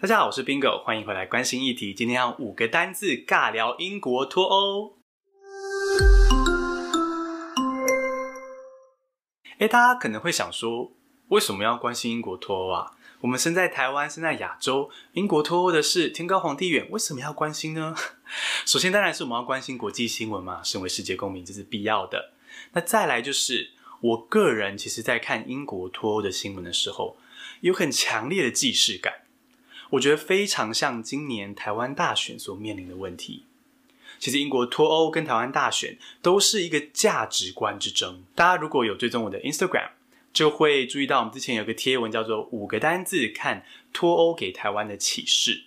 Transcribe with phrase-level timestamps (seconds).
[0.00, 1.94] 大家好，我是 Bingo，欢迎回来关心议题。
[1.94, 4.98] 今天要五个单字尬聊英国脱欧。
[9.58, 10.92] 诶，大家可能会想说，
[11.28, 12.90] 为什么要关心英国脱欧啊？
[13.20, 17.94] 我们身在台湾，身在亚洲，英国脱欧的事天高皇帝远，为什么要关心呢？
[18.66, 22.32] 首先当然是我们要关心国际新闻嘛，身为世界公民这是必要的。
[22.72, 23.70] 那再来就是，
[24.00, 27.16] 我个人其实在看英国脱欧的新闻的时候，
[27.60, 29.23] 有很强烈的既视感。
[29.94, 33.44] 我觉得非常像今年台湾大选所面临的问题。
[34.18, 38.24] 其实英国脱欧跟台湾大选都是一个价值观之争。
[38.34, 39.90] 大家如果有追踪我的 Instagram，
[40.32, 45.64] 就会注意到我们之前有个贴文叫做“五个单字看脱欧给台湾的启示”。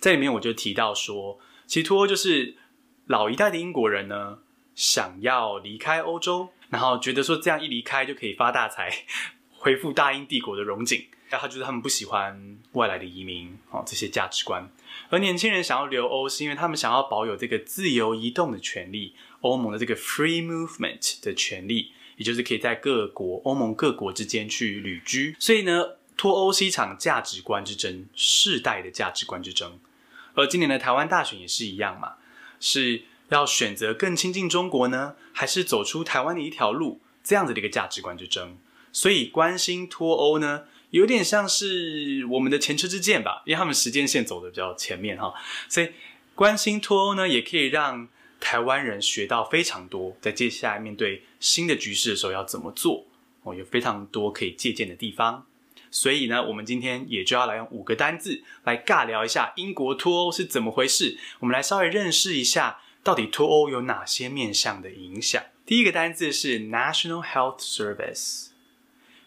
[0.00, 2.56] 在里面我就提到说，其实脱欧就是
[3.06, 4.38] 老一代的英国人呢，
[4.74, 8.90] 想要离开欧洲，然后觉得说这样一离开就可以发大财，
[9.60, 11.06] 恢复大英帝国的荣景。
[11.32, 14.68] 他就是他们不喜欢外来的移民，哦，这些价值观。
[15.10, 25.36] 而年轻人想要留欧，是因为他们想要保有这个自由移动的权利，欧盟的这个 free movement 的权利，也就是可以在各国欧盟各国之间去旅居。
[25.38, 29.78] 所以呢，脱欧是一场价值观之争，世代的价值观之争。
[30.34, 32.14] 而今年的台湾大选也是一样嘛，
[32.58, 37.00] 是要选择更亲近中国呢，还是走出台湾的一条路？
[37.22, 38.58] 这样子的一个价值观之争。
[38.92, 45.32] 所以关心脱欧呢，有点像是我们的前车之鉴吧，因为他们时间线走的比较前面哈，
[45.68, 45.90] 所以
[46.34, 48.08] 关心脱欧呢，也可以让
[48.40, 53.06] 台湾人学到非常多，在接下来面对新的局势的时候要怎么做
[53.42, 55.46] 哦，有非常多可以借鉴的地方。
[55.92, 61.18] 所以呢，我们今天也就要来用五个单字来尬聊一下英国脱欧是怎么回事。
[61.40, 65.42] 我们来稍微认识一下，到底脱欧有哪些面向的影响。
[65.66, 68.49] 第一个单字是 National Health Service。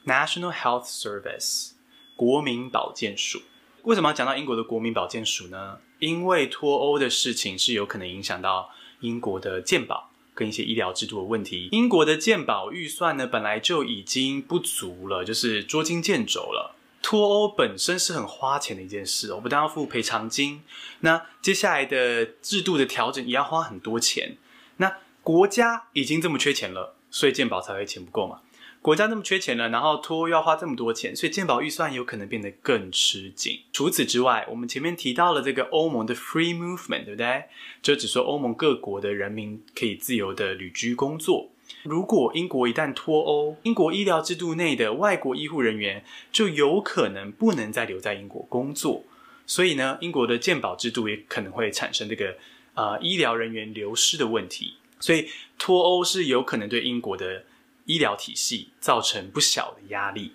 [0.06, 1.72] National Health Service，
[2.16, 3.42] 国民保健署。
[3.84, 5.80] 为什么要讲到英国的国民保健署呢？
[6.00, 11.70] 因为脱欧的事情是有可能影响到英国的健保跟一些医疗制度的问题。
[11.72, 16.76] 英国的健保预算呢，本来就已经不足了，就是捉襟见肘了。
[17.02, 20.64] 脱欧本身是很花钱的一件事，我不但要付赔偿金，
[21.02, 24.38] 那接下来的制度的调整也要花很多钱。
[24.78, 28.40] 那国家已经这么缺钱了，所以健保才会钱不够嘛。
[28.84, 33.62] 国家那么缺钱了，然后脱欧要花这么多钱，所以健保预算有可能变得更吃紧。
[33.72, 37.46] 除此之外，我们前面提到了这个欧盟的 free movement，对不对？
[37.82, 41.50] 就只说欧盟各国的人民可以自由的旅居工作。
[41.84, 49.04] 如果英国一旦脱欧，英国医疗制度内的外国医护人员就有可能不能再留在英国工作。
[49.46, 52.36] 所以呢，英国的健保制度也可能会产生这个
[52.74, 54.74] 呃医疗人员流失的问题。
[55.00, 57.46] 所以脱欧是有可能对英国的。
[57.86, 60.34] 医疗体系造成不小的压力。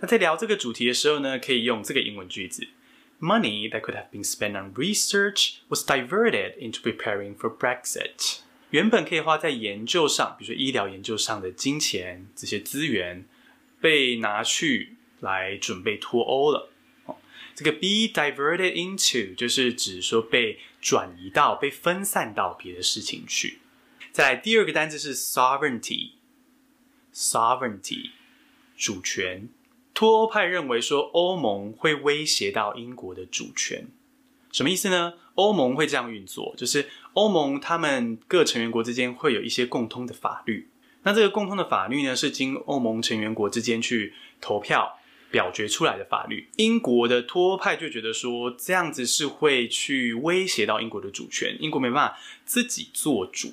[0.00, 2.66] 那在聊这个主题的时候呢，可以用这个英文句子
[3.20, 8.40] ：Money that could have been spent on research was diverted into preparing for Brexit。
[8.70, 13.24] 原本可以花在研究上，比如说医疗研究上的金钱，这些资源
[13.80, 16.70] 被拿去来准备脱欧了。
[17.06, 17.16] 哦，
[17.54, 23.60] 这个 be diverted into 就是指说被转移到、被分散到别的事情去。
[24.10, 26.10] 再来第二个单字是 sovereignty。
[27.14, 28.10] Sovereignty，
[28.76, 29.48] 主权。
[29.94, 33.86] 脱欧派认为说欧盟会威胁到英国的主权，
[34.50, 35.14] 什么意思呢？
[35.36, 40.68] 欧盟会这样运作，就是欧盟他们各成员国之间会有一些共通的法律。
[41.04, 44.98] 那这个共通的法律呢，是经欧盟成员国之间去投票
[45.30, 46.48] 表决出来的法律。
[46.56, 53.52] 英国的脱欧派就觉得说这样子是会去威胁到英国的主权，英国没办法自己做主。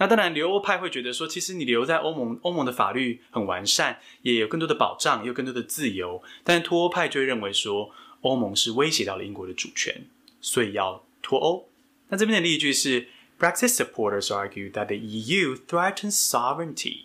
[0.00, 6.22] 那当然，留欧派会觉得说，其实你留在欧盟，欧盟的法律很完善，也有更多的保障，也有更多的自由。
[6.42, 7.90] 但是脱欧派就会认为说，
[8.22, 10.06] 欧盟是威胁到了英国的主权，
[10.40, 11.68] 所以要脱欧。
[12.08, 17.00] 那这边的例句是：Brexit supporters argue that the EU threatens sovereignty。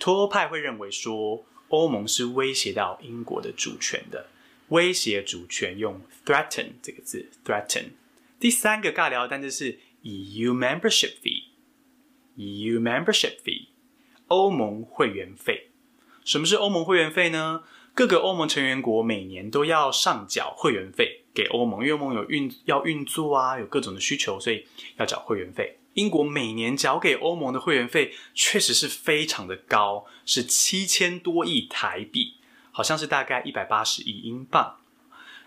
[0.00, 4.26] 脱欧派会认为说，欧盟是威胁到英国的主权的，
[4.70, 7.90] 威胁主权用 threaten 这个字，threaten。
[8.40, 11.39] 第三个尬聊单词是 EU membership fee。
[12.40, 13.66] EU membership fee，
[14.28, 15.68] 欧盟会员费。
[16.24, 17.62] 什么是欧盟会员费呢？
[17.92, 24.64] 各个欧盟成员国每年都要上缴会员费给欧盟，因为欧盟有运要运作啊，有各种的需求，所以
[24.96, 25.76] 要缴会员费。
[25.94, 32.36] 英国每年缴给欧盟的会员费确实是非常的高，是七千多亿台币，
[32.70, 34.78] 好像是大概一百八十亿英镑。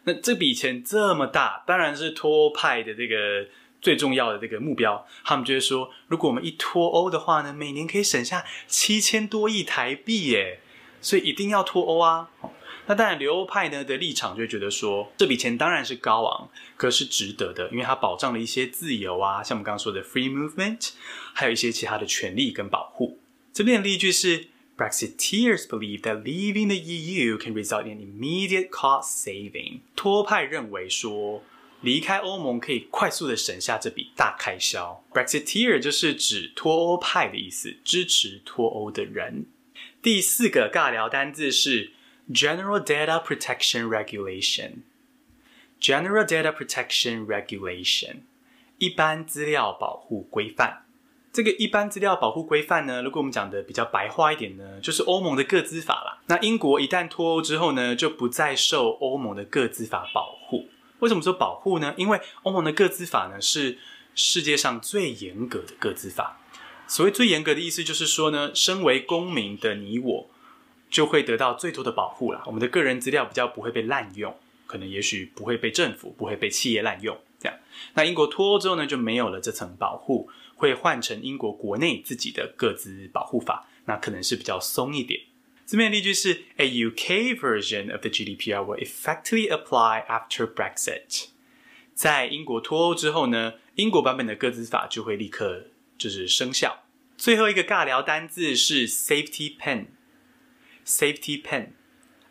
[0.04, 3.48] 那这笔钱这么大，当然是托派的这个。
[3.84, 10.62] 最重要的这个目标，他们就是说，如果我们一脱欧的话呢，每年可以省下七千多亿台币耶，
[11.02, 12.30] 所以一定要脱欧啊！
[12.86, 20.92] 那当然，留欧派呢的立场就会觉得说，这笔钱当然是高昂，可是值得的，因为它保障了一些自由啊，像我们刚刚说的 free movement，
[21.34, 23.20] 还有一些其他的权利跟保护。
[23.54, 24.48] 这边的例句是
[24.78, 29.80] ：Brexiteers believe that leaving the EU can result in immediate cost saving。
[29.96, 31.44] 脱派认为说，
[31.84, 35.04] 离开欧盟可以快速的省下这笔大开销。
[35.12, 39.46] Brexiteer 就是指脱欧派的意思，支持脱欧的人。
[40.02, 41.92] 第四个尬聊单字是
[42.32, 44.84] General Data Protection Regulation。
[45.82, 48.22] General Data Protection Regulation，
[48.78, 50.86] 一般资料保护规范。
[51.34, 56.22] 这个一般资料保护规范呢，如果我们讲的比较白话一点呢，就是欧盟的个资法啦。
[56.28, 60.33] 那英国一旦脱欧之后呢，就不再受欧盟的个资法保护。
[61.04, 61.94] 为什么说保护呢？
[61.98, 63.78] 因为欧盟的个资法呢，是
[64.16, 66.40] 世界上最严格的个资法。
[66.88, 70.30] 所谓最严格的意思，就是说呢，身为公民的你我，
[70.90, 72.42] 就会得到最多的保护啦。
[72.46, 74.34] 我们的个人资料比较不会被滥用，
[74.66, 77.20] 可能也许不会被政府、不会被企业滥用。
[77.38, 77.58] 这样，
[77.96, 85.20] 那英国脱欧之后呢，就没有了这层保护，会换成英国国内自己的个资保护法，那可能是比较松一点。
[85.66, 91.28] 字面例句是：A UK version of the GDPR will effectively apply after Brexit。
[91.94, 95.68] 在英国脱欧之后呢，英国版本的个资法就会立刻
[95.98, 96.84] 就是生效。
[97.18, 99.86] 最后一个尬聊单字是 safety pin。
[100.86, 101.70] safety pin，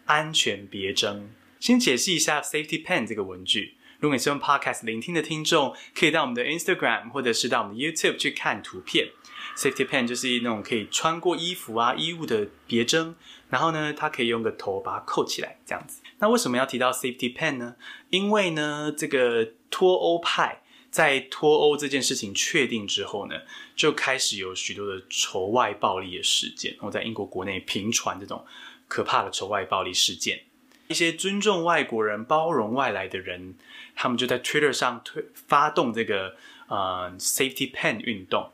[0.05, 1.31] 安全别针。
[1.59, 3.77] 先解释一下 safety pin 这个文具。
[4.03, 9.11] 如果你是用 podcast 聆听的听众，可以到我们的 Instagram 或者是到我们的 YouTube 去看图片。
[9.57, 13.15] Safety pin 就是那种可以穿过衣服啊、衣物的别针，
[13.49, 16.03] 然后呢，它可以用个头把它扣起来，这样子。
[16.19, 17.77] 那为什么要提到 Safety pin 呢？
[18.11, 23.37] 因为呢，这个脱欧派在脱欧这件事情确定之后呢，
[23.77, 28.45] 就开始有许多的仇外暴力的事件，然后在英国国内频传这种
[28.89, 30.43] 可怕的仇外暴力事件。
[30.89, 33.55] 一些尊重外国人、包容外来的人，
[33.95, 36.37] 他们就在 Twitter 上推发动这个
[36.69, 38.51] 呃 Safety Pen 运动。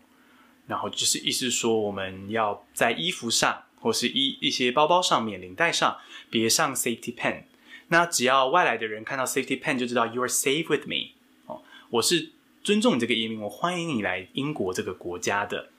[0.67, 5.97] 然后就是意思说，我们要在衣服上，或是一一些包包上面、领带上
[6.29, 7.45] 别上 safety Pen。
[7.89, 11.13] 那只要外来的人看到 safety Pen，就知道 you are safe with me。
[11.47, 12.33] 哦，我是
[12.63, 15.71] 尊重你这个移民，我欢迎你来英国这个国家的。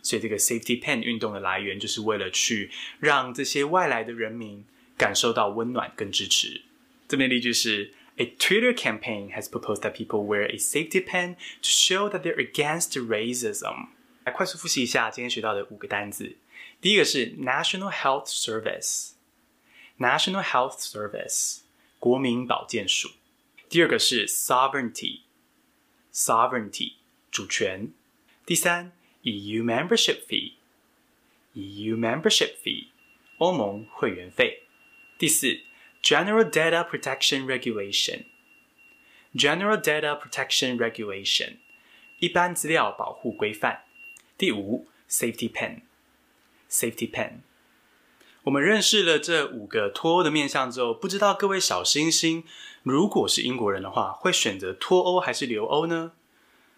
[0.00, 2.70] 所以这个 safety Pen 运动的来源，就是为了去
[3.00, 4.64] 让这些外来的人民
[4.97, 6.61] 感受到温暖跟支持。
[7.07, 12.91] 这边例句是：A Twitter campaign has proposed that people wear a safety pin to show that they're against
[12.91, 13.87] racism。
[14.23, 16.37] 来快速复习一下今天学到的五个单字。
[16.79, 21.61] 第一个是 National Health Service，National Health Service，
[21.99, 23.09] 国民保健署。
[23.67, 26.93] 第二个是 Sovereignty，Sovereignty，
[27.31, 27.91] 主权。
[28.45, 28.91] 第三，
[29.23, 32.89] EU Membership Fee，EU Membership Fee，
[33.39, 34.61] 欧盟会员费。
[35.18, 35.62] 第四
[36.00, 41.56] ，General Data Protection Regulation，General Data Protection Regulation，
[42.20, 43.82] 一般资料保护规范。
[44.38, 47.40] 第五，safety Pen，Safety Pen，。
[48.44, 52.44] 我们认识了这五个脱欧的面向之后，不知道各位小星星，
[52.84, 56.12] 如果是英国人的话，会选择脱欧还是留欧呢？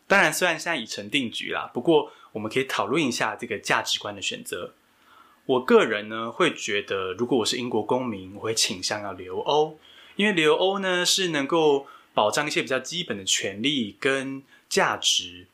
[0.06, 4.72] 当然，虽然现在已成定局啦，不过我们可以讨论一下这个价值观的选择。
[5.50, 9.76] 我个人呢，会觉得，如果我是英国公民，我会倾向要留欧，
[10.14, 15.49] 因为留欧呢是能够保障一些比较基本的权利跟价值。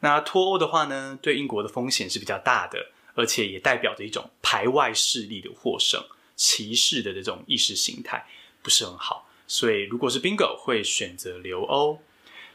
[0.00, 6.02] 那脱欧的话呢，对英国的风险是比较大的，而且也代表着一种排外势力的获胜，
[6.34, 8.26] 歧视的这种意识形态
[8.62, 9.28] 不是很好。
[9.46, 12.00] 所以，如果是 Bingo 会选择留欧，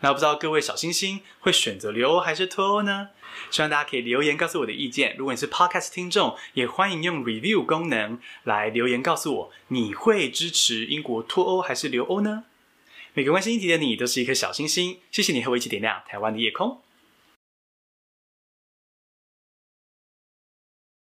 [0.04, 3.12] 那不知道各位小星星会选择留欧还是脱欧呢？
[3.50, 5.16] 希望大家可以留言告诉我的意见。
[5.18, 12.44] 如果你是 Podcast 听众，也欢迎用 Review 功能来留言告诉我，你会支持英国脱欧还是留欧呢？
[13.14, 16.83] 每个关心议题的你都是一颗小星星，谢谢你和我一起点亮台湾的夜空。